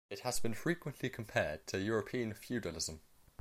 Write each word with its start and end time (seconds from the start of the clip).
It 0.09 0.21
has 0.21 0.39
been 0.39 0.55
frequently 0.55 1.11
compared 1.11 1.67
to 1.67 1.77
European 1.79 2.33
feudalism. 2.33 3.01